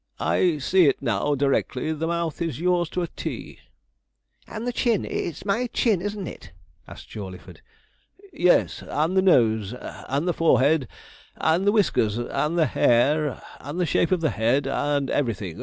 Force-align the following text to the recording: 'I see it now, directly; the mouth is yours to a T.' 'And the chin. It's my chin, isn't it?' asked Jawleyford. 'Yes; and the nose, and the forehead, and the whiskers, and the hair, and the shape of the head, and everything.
'I 0.19 0.57
see 0.57 0.87
it 0.87 0.99
now, 0.99 1.35
directly; 1.35 1.93
the 1.93 2.07
mouth 2.07 2.41
is 2.41 2.59
yours 2.59 2.89
to 2.89 3.03
a 3.03 3.07
T.' 3.07 3.59
'And 4.47 4.65
the 4.65 4.73
chin. 4.73 5.05
It's 5.05 5.45
my 5.45 5.67
chin, 5.67 6.01
isn't 6.01 6.25
it?' 6.27 6.51
asked 6.87 7.09
Jawleyford. 7.09 7.61
'Yes; 8.33 8.81
and 8.81 9.15
the 9.15 9.21
nose, 9.21 9.75
and 9.75 10.27
the 10.27 10.33
forehead, 10.33 10.87
and 11.35 11.67
the 11.67 11.71
whiskers, 11.71 12.17
and 12.17 12.57
the 12.57 12.65
hair, 12.65 13.43
and 13.59 13.79
the 13.79 13.85
shape 13.85 14.11
of 14.11 14.21
the 14.21 14.31
head, 14.31 14.65
and 14.65 15.11
everything. 15.11 15.59